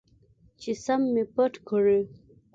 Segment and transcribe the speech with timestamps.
[0.61, 1.99] چې سم مې پټ کړي.